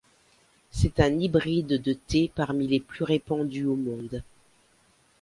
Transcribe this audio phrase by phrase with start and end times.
[0.71, 4.23] C'est un hybride de thé parmi les plus répandus au monde.